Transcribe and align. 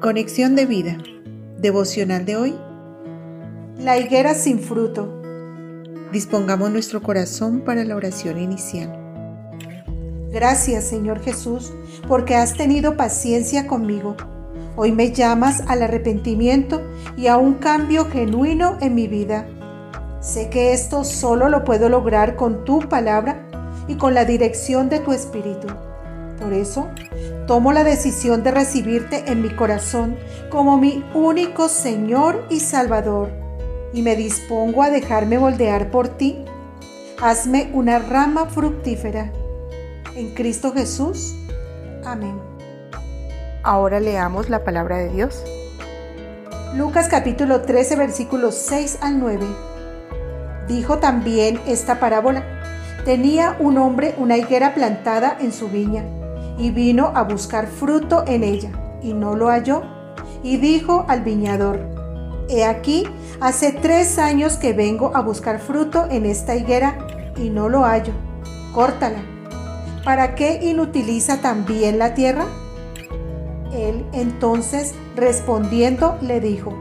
Conexión 0.00 0.56
de 0.56 0.64
vida. 0.64 0.96
Devocional 1.58 2.24
de 2.24 2.34
hoy. 2.34 2.54
La 3.76 3.98
higuera 3.98 4.32
sin 4.32 4.58
fruto. 4.58 5.20
Dispongamos 6.10 6.70
nuestro 6.70 7.02
corazón 7.02 7.60
para 7.60 7.84
la 7.84 7.96
oración 7.96 8.38
inicial. 8.38 8.96
Gracias 10.32 10.84
Señor 10.84 11.20
Jesús, 11.20 11.74
porque 12.08 12.34
has 12.34 12.54
tenido 12.56 12.96
paciencia 12.96 13.66
conmigo. 13.66 14.16
Hoy 14.74 14.90
me 14.90 15.12
llamas 15.12 15.62
al 15.66 15.82
arrepentimiento 15.82 16.80
y 17.18 17.26
a 17.26 17.36
un 17.36 17.56
cambio 17.56 18.06
genuino 18.06 18.78
en 18.80 18.94
mi 18.94 19.06
vida. 19.06 19.46
Sé 20.22 20.48
que 20.48 20.72
esto 20.72 21.04
solo 21.04 21.50
lo 21.50 21.62
puedo 21.62 21.90
lograr 21.90 22.36
con 22.36 22.64
tu 22.64 22.88
palabra 22.88 23.46
y 23.86 23.96
con 23.96 24.14
la 24.14 24.24
dirección 24.24 24.88
de 24.88 25.00
tu 25.00 25.12
Espíritu. 25.12 25.68
Por 26.40 26.54
eso, 26.54 26.88
tomo 27.46 27.72
la 27.72 27.84
decisión 27.84 28.42
de 28.42 28.50
recibirte 28.50 29.24
en 29.30 29.42
mi 29.42 29.50
corazón 29.50 30.16
como 30.50 30.76
mi 30.76 31.04
único 31.14 31.68
Señor 31.68 32.46
y 32.50 32.60
Salvador 32.60 33.40
y 33.92 34.02
me 34.02 34.16
dispongo 34.16 34.82
a 34.82 34.90
dejarme 34.90 35.38
moldear 35.38 35.90
por 35.90 36.08
ti. 36.08 36.44
Hazme 37.20 37.70
una 37.72 37.98
rama 37.98 38.46
fructífera. 38.46 39.32
En 40.14 40.34
Cristo 40.34 40.72
Jesús. 40.72 41.34
Amén. 42.04 42.38
Ahora 43.62 44.00
leamos 44.00 44.48
la 44.48 44.64
palabra 44.64 44.98
de 44.98 45.10
Dios. 45.10 45.44
Lucas 46.74 47.08
capítulo 47.08 47.62
13 47.62 47.96
versículos 47.96 48.54
6 48.54 48.98
al 49.02 49.18
9. 49.18 49.46
Dijo 50.68 50.98
también 50.98 51.60
esta 51.66 52.00
parábola. 52.00 52.44
Tenía 53.04 53.56
un 53.58 53.78
hombre 53.78 54.14
una 54.18 54.36
higuera 54.36 54.74
plantada 54.74 55.36
en 55.40 55.52
su 55.52 55.68
viña 55.68 56.04
y 56.60 56.70
vino 56.70 57.10
a 57.14 57.22
buscar 57.22 57.66
fruto 57.66 58.22
en 58.26 58.44
ella, 58.44 58.70
y 59.02 59.14
no 59.14 59.34
lo 59.34 59.48
halló. 59.48 59.82
Y 60.42 60.58
dijo 60.58 61.06
al 61.08 61.22
viñador, 61.22 61.80
He 62.50 62.64
aquí, 62.64 63.04
hace 63.40 63.72
tres 63.72 64.18
años 64.18 64.58
que 64.58 64.74
vengo 64.74 65.12
a 65.16 65.22
buscar 65.22 65.58
fruto 65.58 66.06
en 66.10 66.26
esta 66.26 66.54
higuera, 66.54 66.98
y 67.36 67.48
no 67.48 67.68
lo 67.68 67.84
hallo. 67.84 68.12
Córtala. 68.74 69.22
¿Para 70.04 70.34
qué 70.34 70.60
inutiliza 70.62 71.40
también 71.40 71.98
la 71.98 72.14
tierra? 72.14 72.44
Él 73.72 74.04
entonces, 74.12 74.94
respondiendo, 75.16 76.18
le 76.20 76.40
dijo, 76.40 76.74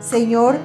Señor, 0.00 0.56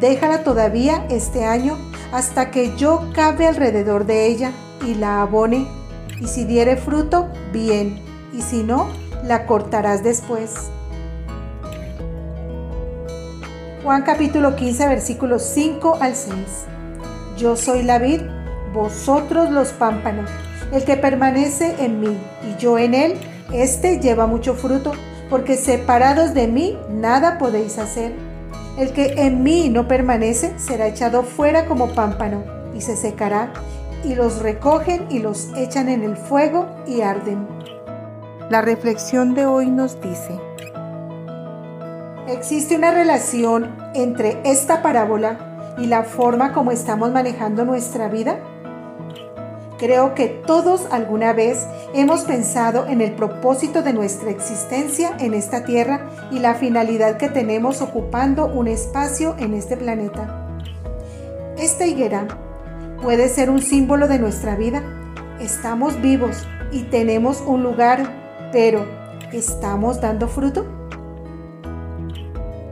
déjala 0.00 0.44
todavía 0.44 1.04
este 1.10 1.44
año 1.44 1.76
hasta 2.12 2.50
que 2.50 2.74
yo 2.76 3.10
cabe 3.14 3.46
alrededor 3.46 4.06
de 4.06 4.26
ella 4.26 4.52
y 4.86 4.94
la 4.94 5.20
abone, 5.20 5.66
y 6.20 6.26
si 6.28 6.44
diere 6.44 6.76
fruto, 6.76 7.28
bien, 7.52 8.13
y 8.36 8.42
si 8.42 8.62
no, 8.62 8.88
la 9.24 9.46
cortarás 9.46 10.02
después. 10.02 10.52
Juan 13.82 14.02
capítulo 14.02 14.56
15 14.56 14.88
versículos 14.88 15.42
5 15.42 15.98
al 16.00 16.16
6. 16.16 16.34
Yo 17.36 17.56
soy 17.56 17.82
la 17.82 17.98
vid, 17.98 18.22
vosotros 18.72 19.50
los 19.50 19.68
pámpanos. 19.68 20.30
El 20.72 20.84
que 20.84 20.96
permanece 20.96 21.76
en 21.78 22.00
mí 22.00 22.16
y 22.48 22.60
yo 22.60 22.78
en 22.78 22.94
él, 22.94 23.14
éste 23.52 24.00
lleva 24.00 24.26
mucho 24.26 24.54
fruto, 24.54 24.92
porque 25.28 25.56
separados 25.56 26.34
de 26.34 26.48
mí 26.48 26.78
nada 26.90 27.38
podéis 27.38 27.78
hacer. 27.78 28.12
El 28.78 28.92
que 28.92 29.14
en 29.18 29.42
mí 29.42 29.68
no 29.68 29.86
permanece 29.86 30.58
será 30.58 30.86
echado 30.86 31.22
fuera 31.22 31.66
como 31.66 31.92
pámpano 31.94 32.42
y 32.74 32.80
se 32.80 32.96
secará, 32.96 33.52
y 34.02 34.14
los 34.14 34.40
recogen 34.40 35.06
y 35.10 35.20
los 35.20 35.50
echan 35.56 35.88
en 35.88 36.02
el 36.02 36.16
fuego 36.16 36.66
y 36.86 37.02
arden. 37.02 37.46
La 38.50 38.60
reflexión 38.60 39.32
de 39.34 39.46
hoy 39.46 39.70
nos 39.70 40.02
dice, 40.02 40.38
¿existe 42.28 42.76
una 42.76 42.90
relación 42.90 43.74
entre 43.94 44.38
esta 44.44 44.82
parábola 44.82 45.74
y 45.78 45.86
la 45.86 46.04
forma 46.04 46.52
como 46.52 46.70
estamos 46.70 47.10
manejando 47.10 47.64
nuestra 47.64 48.08
vida? 48.08 48.38
Creo 49.78 50.14
que 50.14 50.28
todos 50.28 50.86
alguna 50.90 51.32
vez 51.32 51.66
hemos 51.94 52.24
pensado 52.24 52.86
en 52.86 53.00
el 53.00 53.12
propósito 53.12 53.82
de 53.82 53.94
nuestra 53.94 54.30
existencia 54.30 55.16
en 55.20 55.32
esta 55.32 55.64
tierra 55.64 56.10
y 56.30 56.38
la 56.38 56.54
finalidad 56.54 57.16
que 57.16 57.30
tenemos 57.30 57.80
ocupando 57.80 58.44
un 58.44 58.68
espacio 58.68 59.36
en 59.38 59.54
este 59.54 59.78
planeta. 59.78 60.58
Esta 61.56 61.86
higuera 61.86 62.28
puede 63.00 63.30
ser 63.30 63.48
un 63.48 63.62
símbolo 63.62 64.06
de 64.06 64.18
nuestra 64.18 64.54
vida. 64.54 64.82
Estamos 65.40 65.98
vivos 66.02 66.46
y 66.72 66.82
tenemos 66.82 67.40
un 67.40 67.62
lugar 67.62 68.23
pero, 68.54 68.86
¿estamos 69.32 70.00
dando 70.00 70.28
fruto? 70.28 70.64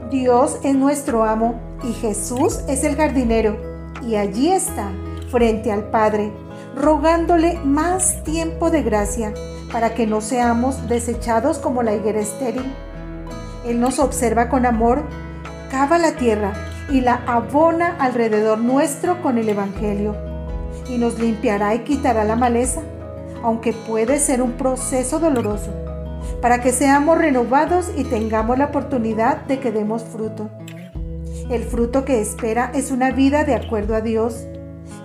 Dios 0.09 0.57
es 0.63 0.75
nuestro 0.75 1.25
amo 1.25 1.59
y 1.83 1.91
Jesús 1.91 2.61
es 2.69 2.85
el 2.85 2.95
jardinero 2.95 3.57
y 4.01 4.15
allí 4.15 4.49
está, 4.49 4.87
frente 5.29 5.73
al 5.73 5.89
Padre, 5.89 6.31
rogándole 6.73 7.59
más 7.65 8.23
tiempo 8.23 8.71
de 8.71 8.81
gracia 8.81 9.33
para 9.73 9.93
que 9.93 10.07
no 10.07 10.21
seamos 10.21 10.87
desechados 10.87 11.57
como 11.57 11.83
la 11.83 11.93
higuera 11.93 12.21
estéril. 12.21 12.63
Él 13.67 13.81
nos 13.81 13.99
observa 13.99 14.47
con 14.47 14.65
amor, 14.65 15.03
cava 15.69 15.97
la 15.97 16.13
tierra 16.13 16.53
y 16.89 17.01
la 17.01 17.25
abona 17.27 17.97
alrededor 17.99 18.57
nuestro 18.57 19.21
con 19.21 19.37
el 19.37 19.49
Evangelio, 19.49 20.15
y 20.87 20.97
nos 20.97 21.19
limpiará 21.19 21.75
y 21.75 21.79
quitará 21.79 22.23
la 22.23 22.37
maleza 22.37 22.79
aunque 23.43 23.73
puede 23.73 24.19
ser 24.19 24.41
un 24.41 24.53
proceso 24.53 25.19
doloroso, 25.19 25.71
para 26.41 26.61
que 26.61 26.71
seamos 26.71 27.17
renovados 27.17 27.91
y 27.95 28.05
tengamos 28.05 28.57
la 28.57 28.65
oportunidad 28.65 29.45
de 29.45 29.59
que 29.59 29.71
demos 29.71 30.03
fruto. 30.03 30.49
El 31.49 31.63
fruto 31.63 32.05
que 32.05 32.21
espera 32.21 32.71
es 32.73 32.89
una 32.89 33.11
vida 33.11 33.43
de 33.43 33.53
acuerdo 33.53 33.95
a 33.95 34.01
Dios, 34.01 34.47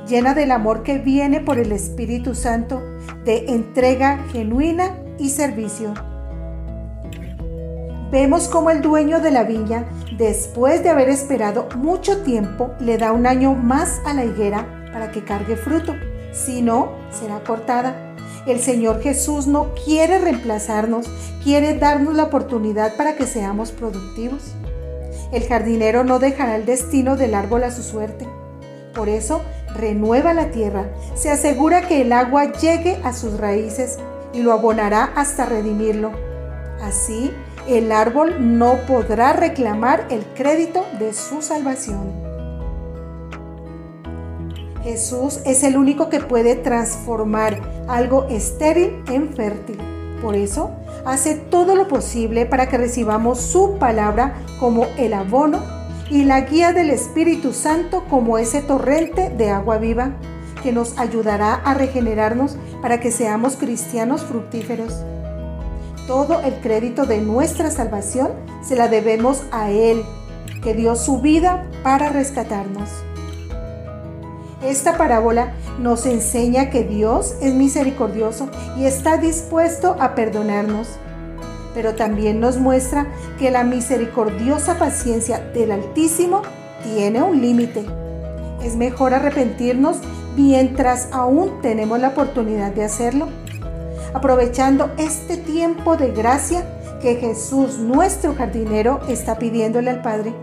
llena 0.07 0.35
del 0.35 0.53
amor 0.53 0.83
que 0.83 0.99
viene 0.99 1.41
por 1.41 1.59
el 1.59 1.73
Espíritu 1.73 2.35
Santo, 2.35 2.81
de 3.25 3.47
entrega 3.49 4.25
genuina 4.33 4.97
y 5.19 5.31
servicio. 5.31 5.93
Vemos 8.11 8.49
como 8.49 8.71
el 8.71 8.81
dueño 8.81 9.21
de 9.21 9.31
la 9.31 9.43
viña, 9.43 9.85
después 10.17 10.83
de 10.83 10.89
haber 10.89 11.11
esperado 11.11 11.69
mucho 11.77 12.23
tiempo, 12.23 12.71
le 12.81 12.97
da 12.97 13.13
un 13.13 13.27
año 13.27 13.55
más 13.55 14.01
a 14.07 14.15
la 14.15 14.25
higuera 14.25 14.67
para 14.93 15.11
que 15.11 15.25
cargue 15.25 15.57
fruto, 15.57 15.95
si 16.33 16.63
no, 16.63 16.93
será 17.11 17.41
cortada. 17.41 18.08
El 18.47 18.61
Señor 18.61 19.03
Jesús 19.03 19.47
no 19.47 19.75
quiere 19.85 20.19
reemplazarnos, 20.19 21.07
quiere 21.43 21.75
darnos 21.75 22.15
la 22.15 22.25
oportunidad 22.25 22.97
para 22.97 23.17
que 23.17 23.27
seamos 23.27 23.73
productivos. 23.73 24.55
El 25.33 25.47
jardinero 25.47 26.05
no 26.05 26.19
dejará 26.19 26.57
el 26.57 26.65
destino 26.65 27.17
del 27.17 27.35
árbol 27.35 27.65
a 27.65 27.71
su 27.71 27.83
suerte. 27.83 28.27
Por 28.95 29.09
eso, 29.09 29.43
renueva 29.75 30.33
la 30.35 30.51
tierra, 30.51 30.89
se 31.15 31.31
asegura 31.31 31.87
que 31.87 32.01
el 32.01 32.13
agua 32.13 32.53
llegue 32.53 32.99
a 33.05 33.13
sus 33.13 33.39
raíces 33.39 33.99
y 34.33 34.43
lo 34.43 34.53
abonará 34.53 35.13
hasta 35.15 35.45
redimirlo. 35.45 36.13
Así, 36.81 37.33
el 37.69 37.93
árbol 37.93 38.59
no 38.59 38.79
podrá 38.87 39.35
reclamar 39.35 40.07
el 40.11 40.25
crédito 40.35 40.87
de 40.99 41.13
su 41.13 41.43
salvación. 41.43 42.28
Jesús 44.89 45.41
es 45.45 45.65
el 45.65 45.77
único 45.77 46.09
que 46.09 46.19
puede 46.19 46.57
transformar 46.57 47.61
algo 47.89 48.27
estéril 48.31 49.05
en 49.11 49.29
fértil. 49.35 49.77
Por 50.23 50.35
eso, 50.35 50.71
hace 51.05 51.35
todo 51.35 51.77
lo 51.77 51.89
posible 51.89 52.47
para 52.47 52.71
que 52.71 52.79
recibamos 52.79 53.39
su 53.39 53.77
palabra 53.79 54.37
como 54.59 54.87
el 54.97 55.13
abono 55.13 55.63
y 56.09 56.25
la 56.25 56.41
guía 56.41 56.73
del 56.73 56.89
Espíritu 56.89 57.53
Santo 57.53 58.05
como 58.09 58.39
ese 58.39 58.63
torrente 58.63 59.29
de 59.29 59.51
agua 59.51 59.77
viva 59.77 60.13
que 60.63 60.73
nos 60.73 60.99
ayudará 60.99 61.57
a 61.57 61.75
regenerarnos 61.75 62.57
para 62.81 62.99
que 62.99 63.13
seamos 63.13 63.57
cristianos 63.57 64.23
fructíferos. 64.23 65.05
Todo 66.07 66.41
el 66.41 66.55
crédito 66.63 67.05
de 67.05 67.21
nuestra 67.21 67.71
salvación 67.71 68.31
se 68.63 68.75
la 68.75 68.89
debemos 68.89 69.43
a 69.53 69.71
Él, 69.71 70.03
que 70.63 70.73
dio 70.73 70.97
su 70.97 71.21
vida 71.21 71.67
para 71.83 72.09
rescatarnos. 72.09 72.89
Esta 74.63 74.97
parábola 74.99 75.53
nos 75.79 76.05
enseña 76.05 76.69
que 76.69 76.83
Dios 76.83 77.37
es 77.41 77.55
misericordioso 77.55 78.49
y 78.77 78.87
está 78.87 79.17
dispuesto 79.17 79.97
a 80.01 80.17
perdonarnos, 80.17 80.89
pero 81.75 81.95
también 81.95 82.41
nos 82.41 82.59
muestra 82.59 83.07
que 83.39 83.53
la 83.53 83.63
misericordiosa 83.63 84.77
paciencia 84.77 85.39
del 85.39 85.71
Altísimo 85.71 86.43
tiene 86.83 87.23
un 87.23 87.41
límite. 87.41 87.85
Es 88.65 88.75
mejor 88.75 89.15
arrepentirnos 89.15 89.99
mientras 90.37 91.09
aún 91.13 91.63
tenemos 91.63 92.01
la 92.01 92.09
oportunidad 92.09 92.73
de 92.73 92.85
hacerlo, 92.85 93.29
aprovechando 94.13 94.91
este 94.99 95.37
tiempo 95.37 95.97
de 95.97 96.11
gracia 96.11 96.65
que 97.01 97.15
Jesús, 97.15 97.79
nuestro 97.79 98.35
jardinero, 98.35 99.01
está 99.09 99.39
pidiéndole 99.39 99.91
al 99.91 100.03
Padre 100.03 100.35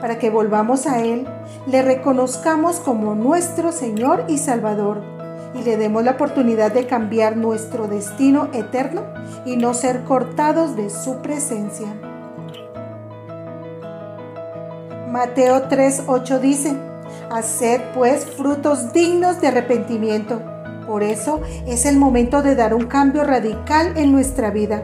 para 0.00 0.18
que 0.18 0.30
volvamos 0.30 0.86
a 0.86 1.02
Él, 1.02 1.26
le 1.66 1.82
reconozcamos 1.82 2.76
como 2.80 3.14
nuestro 3.14 3.72
Señor 3.72 4.24
y 4.28 4.38
Salvador 4.38 5.02
y 5.54 5.62
le 5.62 5.76
demos 5.76 6.04
la 6.04 6.12
oportunidad 6.12 6.72
de 6.72 6.86
cambiar 6.86 7.36
nuestro 7.36 7.88
destino 7.88 8.48
eterno 8.52 9.02
y 9.44 9.56
no 9.56 9.74
ser 9.74 10.04
cortados 10.04 10.76
de 10.76 10.90
su 10.90 11.16
presencia. 11.16 11.88
Mateo 15.10 15.68
3:8 15.68 16.38
dice, 16.38 16.76
Haced 17.30 17.80
pues 17.94 18.26
frutos 18.26 18.92
dignos 18.92 19.40
de 19.40 19.48
arrepentimiento. 19.48 20.40
Por 20.86 21.02
eso 21.02 21.40
es 21.66 21.86
el 21.86 21.96
momento 21.96 22.42
de 22.42 22.54
dar 22.54 22.74
un 22.74 22.86
cambio 22.86 23.24
radical 23.24 23.96
en 23.96 24.12
nuestra 24.12 24.50
vida, 24.50 24.82